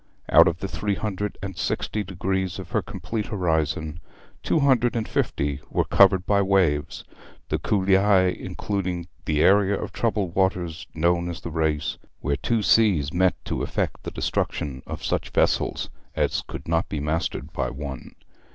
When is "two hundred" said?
4.41-4.95